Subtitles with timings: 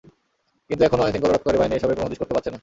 [0.67, 2.59] কিন্তু এখনো আইনশৃঙ্খলা রক্ষাকারী বাহিনী এসবের কোনো হদিস করতে পারছে না।